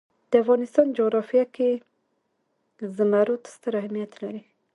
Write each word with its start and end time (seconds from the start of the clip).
د 0.29 0.33
افغانستان 0.43 0.85
جغرافیه 0.97 1.45
کې 1.55 1.69
زمرد 2.95 3.41
ستر 3.55 3.73
اهمیت 3.81 4.11
لري. 4.23 4.41